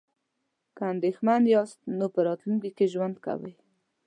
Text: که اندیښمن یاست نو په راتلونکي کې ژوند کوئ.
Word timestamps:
که 0.75 0.81
اندیښمن 0.93 1.41
یاست 1.55 1.79
نو 1.97 2.05
په 2.13 2.19
راتلونکي 2.27 2.69
کې 2.77 2.91
ژوند 2.93 3.15
کوئ. 3.25 3.53